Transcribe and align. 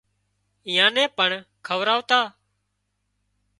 ايئان 0.67 0.91
نين 0.95 1.09
پڻ 1.17 1.29
کوَراوتا 1.67 2.21